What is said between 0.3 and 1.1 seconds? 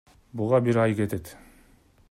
Буга бир ай